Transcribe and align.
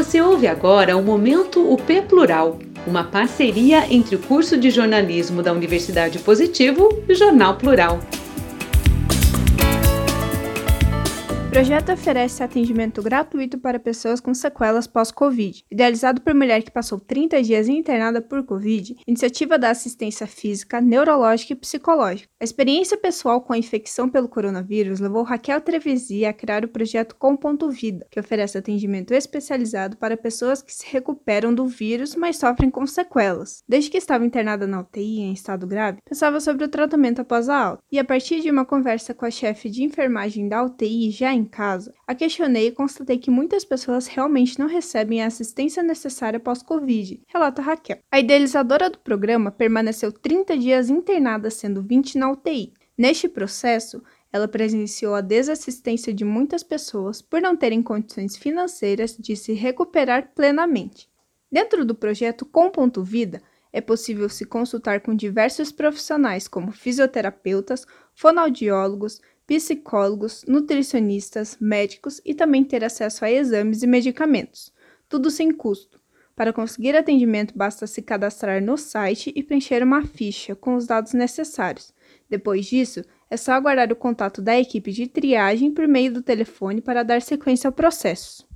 Você 0.00 0.18
ouve 0.18 0.46
agora 0.46 0.96
o 0.96 1.02
Momento 1.02 1.60
UP 1.70 2.00
Plural, 2.08 2.58
uma 2.86 3.04
parceria 3.04 3.84
entre 3.92 4.16
o 4.16 4.18
curso 4.18 4.56
de 4.56 4.70
jornalismo 4.70 5.42
da 5.42 5.52
Universidade 5.52 6.18
Positivo 6.20 6.88
e 7.06 7.12
o 7.12 7.14
Jornal 7.14 7.56
Plural. 7.56 8.00
O 11.50 11.52
projeto 11.52 11.90
oferece 11.90 12.44
atendimento 12.44 13.02
gratuito 13.02 13.58
para 13.58 13.80
pessoas 13.80 14.20
com 14.20 14.32
sequelas 14.32 14.86
pós-Covid. 14.86 15.64
Idealizado 15.68 16.20
por 16.20 16.32
mulher 16.32 16.62
que 16.62 16.70
passou 16.70 17.00
30 17.00 17.42
dias 17.42 17.66
internada 17.66 18.22
por 18.22 18.44
Covid, 18.44 18.96
iniciativa 19.04 19.58
da 19.58 19.70
assistência 19.70 20.28
física, 20.28 20.80
neurológica 20.80 21.52
e 21.52 21.56
psicológica. 21.56 22.28
A 22.40 22.44
experiência 22.44 22.96
pessoal 22.96 23.40
com 23.40 23.52
a 23.52 23.58
infecção 23.58 24.08
pelo 24.08 24.28
coronavírus 24.28 25.00
levou 25.00 25.24
Raquel 25.24 25.60
Trevesi 25.60 26.24
a 26.24 26.32
criar 26.32 26.64
o 26.64 26.68
projeto 26.68 27.16
Com 27.16 27.36
Ponto 27.36 27.68
Vida, 27.68 28.06
que 28.12 28.20
oferece 28.20 28.56
atendimento 28.56 29.12
especializado 29.12 29.96
para 29.96 30.16
pessoas 30.16 30.62
que 30.62 30.72
se 30.72 30.86
recuperam 30.86 31.52
do 31.52 31.66
vírus, 31.66 32.14
mas 32.14 32.36
sofrem 32.36 32.70
com 32.70 32.86
sequelas. 32.86 33.64
Desde 33.68 33.90
que 33.90 33.98
estava 33.98 34.24
internada 34.24 34.68
na 34.68 34.82
UTI 34.82 35.22
em 35.22 35.32
estado 35.32 35.66
grave, 35.66 35.98
pensava 36.08 36.38
sobre 36.38 36.64
o 36.64 36.68
tratamento 36.68 37.22
após 37.22 37.48
a 37.48 37.56
alta. 37.56 37.82
E 37.90 37.98
a 37.98 38.04
partir 38.04 38.40
de 38.40 38.52
uma 38.52 38.64
conversa 38.64 39.12
com 39.12 39.26
a 39.26 39.32
chefe 39.32 39.68
de 39.68 39.82
enfermagem 39.82 40.48
da 40.48 40.62
UTI 40.62 41.10
já 41.10 41.39
em 41.40 41.44
casa, 41.44 41.92
a 42.06 42.14
questionei 42.14 42.68
e 42.68 42.72
constatei 42.72 43.18
que 43.18 43.30
muitas 43.30 43.64
pessoas 43.64 44.06
realmente 44.06 44.58
não 44.58 44.66
recebem 44.66 45.22
a 45.22 45.26
assistência 45.26 45.82
necessária 45.82 46.38
pós-Covid, 46.38 47.22
relata 47.26 47.62
Raquel. 47.62 47.98
A 48.10 48.20
idealizadora 48.20 48.90
do 48.90 48.98
programa 48.98 49.50
permaneceu 49.50 50.12
30 50.12 50.56
dias 50.58 50.90
internada, 50.90 51.50
sendo 51.50 51.82
20 51.82 52.18
na 52.18 52.30
UTI. 52.30 52.72
Neste 52.96 53.28
processo, 53.28 54.02
ela 54.32 54.46
presenciou 54.46 55.14
a 55.14 55.20
desassistência 55.20 56.12
de 56.14 56.24
muitas 56.24 56.62
pessoas 56.62 57.20
por 57.20 57.40
não 57.40 57.56
terem 57.56 57.82
condições 57.82 58.36
financeiras 58.36 59.16
de 59.16 59.34
se 59.34 59.52
recuperar 59.52 60.32
plenamente. 60.34 61.08
Dentro 61.50 61.84
do 61.84 61.94
projeto 61.94 62.46
Com 62.46 62.70
Ponto 62.70 63.02
Vida, 63.02 63.42
é 63.72 63.80
possível 63.80 64.28
se 64.28 64.44
consultar 64.44 65.00
com 65.00 65.14
diversos 65.14 65.72
profissionais 65.72 66.48
como 66.48 66.72
fisioterapeutas, 66.72 67.86
fonoaudiólogos, 68.14 69.20
psicólogos, 69.50 70.44
nutricionistas, 70.46 71.56
médicos 71.60 72.20
e 72.24 72.32
também 72.32 72.62
ter 72.62 72.84
acesso 72.84 73.24
a 73.24 73.32
exames 73.32 73.82
e 73.82 73.86
medicamentos, 73.88 74.72
tudo 75.08 75.28
sem 75.28 75.50
custo. 75.50 76.00
Para 76.36 76.52
conseguir 76.52 76.96
atendimento, 76.96 77.52
basta 77.58 77.84
se 77.88 78.00
cadastrar 78.00 78.62
no 78.62 78.78
site 78.78 79.32
e 79.34 79.42
preencher 79.42 79.82
uma 79.82 80.06
ficha 80.06 80.54
com 80.54 80.76
os 80.76 80.86
dados 80.86 81.14
necessários. 81.14 81.92
Depois 82.28 82.66
disso, 82.66 83.02
é 83.28 83.36
só 83.36 83.54
aguardar 83.54 83.90
o 83.90 83.96
contato 83.96 84.40
da 84.40 84.56
equipe 84.56 84.92
de 84.92 85.08
triagem 85.08 85.72
por 85.72 85.88
meio 85.88 86.12
do 86.12 86.22
telefone 86.22 86.80
para 86.80 87.02
dar 87.02 87.20
sequência 87.20 87.66
ao 87.66 87.72
processo. 87.72 88.48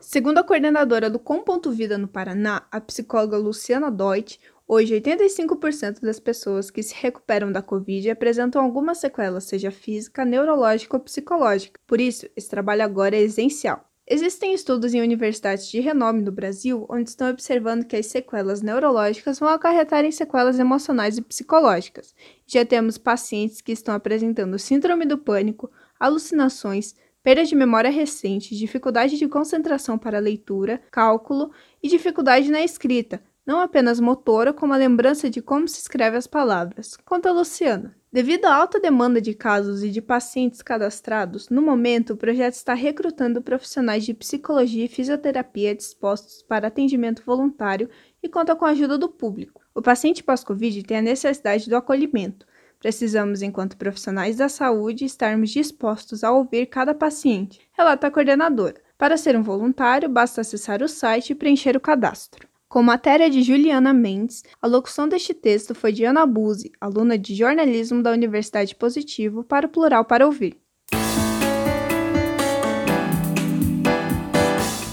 Segundo 0.00 0.38
a 0.38 0.44
coordenadora 0.44 1.08
do 1.08 1.20
Com 1.20 1.44
Ponto 1.44 1.70
Vida 1.70 1.96
no 1.96 2.08
Paraná, 2.08 2.66
a 2.72 2.80
psicóloga 2.80 3.36
Luciana 3.36 3.88
Deutsch, 3.88 4.40
Hoje, 4.72 5.00
85% 5.00 6.00
das 6.00 6.20
pessoas 6.20 6.70
que 6.70 6.80
se 6.80 6.94
recuperam 6.94 7.50
da 7.50 7.60
Covid 7.60 8.08
apresentam 8.08 8.62
alguma 8.62 8.94
sequela, 8.94 9.40
seja 9.40 9.72
física, 9.72 10.24
neurológica 10.24 10.96
ou 10.96 11.02
psicológica. 11.02 11.80
Por 11.88 12.00
isso, 12.00 12.28
esse 12.36 12.48
trabalho 12.48 12.84
agora 12.84 13.16
é 13.16 13.20
essencial. 13.20 13.84
Existem 14.06 14.54
estudos 14.54 14.94
em 14.94 15.00
universidades 15.00 15.68
de 15.68 15.80
renome 15.80 16.22
no 16.22 16.30
Brasil 16.30 16.86
onde 16.88 17.10
estão 17.10 17.28
observando 17.30 17.84
que 17.84 17.96
as 17.96 18.06
sequelas 18.06 18.62
neurológicas 18.62 19.40
vão 19.40 19.48
acarretar 19.48 20.04
em 20.04 20.12
sequelas 20.12 20.56
emocionais 20.56 21.18
e 21.18 21.22
psicológicas. 21.22 22.14
Já 22.46 22.64
temos 22.64 22.96
pacientes 22.96 23.60
que 23.60 23.72
estão 23.72 23.92
apresentando 23.92 24.56
síndrome 24.56 25.04
do 25.04 25.18
pânico, 25.18 25.68
alucinações, 25.98 26.94
perda 27.24 27.44
de 27.44 27.56
memória 27.56 27.90
recente, 27.90 28.56
dificuldade 28.56 29.18
de 29.18 29.26
concentração 29.26 29.98
para 29.98 30.20
leitura, 30.20 30.80
cálculo 30.92 31.50
e 31.82 31.88
dificuldade 31.88 32.52
na 32.52 32.62
escrita, 32.62 33.20
não 33.46 33.60
apenas 33.60 34.00
motora, 34.00 34.52
como 34.52 34.72
a 34.72 34.76
lembrança 34.76 35.28
de 35.28 35.40
como 35.42 35.66
se 35.66 35.80
escreve 35.80 36.16
as 36.16 36.26
palavras. 36.26 36.96
Conta 37.04 37.32
Luciana. 37.32 37.96
Devido 38.12 38.46
à 38.46 38.54
alta 38.54 38.80
demanda 38.80 39.20
de 39.20 39.34
casos 39.34 39.84
e 39.84 39.88
de 39.90 40.02
pacientes 40.02 40.62
cadastrados, 40.62 41.48
no 41.48 41.62
momento 41.62 42.12
o 42.12 42.16
projeto 42.16 42.54
está 42.54 42.74
recrutando 42.74 43.40
profissionais 43.40 44.04
de 44.04 44.12
psicologia 44.12 44.84
e 44.84 44.88
fisioterapia 44.88 45.74
dispostos 45.74 46.42
para 46.42 46.66
atendimento 46.66 47.22
voluntário 47.24 47.88
e 48.20 48.28
conta 48.28 48.56
com 48.56 48.64
a 48.64 48.70
ajuda 48.70 48.98
do 48.98 49.08
público. 49.08 49.62
O 49.72 49.80
paciente 49.80 50.24
pós-Covid 50.24 50.82
tem 50.82 50.98
a 50.98 51.02
necessidade 51.02 51.68
do 51.68 51.76
acolhimento. 51.76 52.46
Precisamos, 52.80 53.42
enquanto 53.42 53.76
profissionais 53.76 54.36
da 54.36 54.48
saúde, 54.48 55.04
estarmos 55.04 55.50
dispostos 55.50 56.24
a 56.24 56.32
ouvir 56.32 56.66
cada 56.66 56.94
paciente, 56.94 57.60
relata 57.72 58.08
a 58.08 58.10
coordenadora. 58.10 58.80
Para 58.98 59.16
ser 59.16 59.36
um 59.36 59.42
voluntário, 59.42 60.08
basta 60.08 60.40
acessar 60.40 60.82
o 60.82 60.88
site 60.88 61.30
e 61.30 61.34
preencher 61.34 61.76
o 61.76 61.80
cadastro. 61.80 62.49
Com 62.70 62.84
matéria 62.84 63.28
de 63.28 63.42
Juliana 63.42 63.92
Mendes, 63.92 64.44
a 64.62 64.66
locução 64.68 65.08
deste 65.08 65.34
texto 65.34 65.74
foi 65.74 65.90
de 65.90 66.04
Ana 66.04 66.24
Buzzi, 66.24 66.70
aluna 66.80 67.18
de 67.18 67.34
jornalismo 67.34 68.00
da 68.00 68.12
Universidade 68.12 68.76
Positivo, 68.76 69.42
para 69.42 69.66
o 69.66 69.68
Plural 69.68 70.04
para 70.04 70.24
Ouvir. 70.24 70.56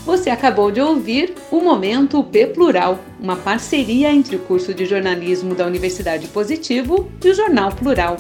Você 0.03 0.31
acabou 0.31 0.71
de 0.71 0.81
ouvir 0.81 1.35
o 1.51 1.61
Momento 1.61 2.23
P 2.23 2.47
Plural, 2.47 2.97
uma 3.19 3.35
parceria 3.35 4.11
entre 4.11 4.37
o 4.37 4.39
curso 4.39 4.73
de 4.73 4.83
jornalismo 4.87 5.53
da 5.53 5.67
Universidade 5.67 6.27
Positivo 6.29 7.07
e 7.23 7.29
o 7.29 7.35
Jornal 7.35 7.71
Plural. 7.75 8.17